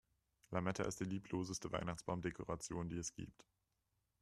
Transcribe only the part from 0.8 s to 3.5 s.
ist die liebloseste Weihnachtsbaumdekoration, die es gibt.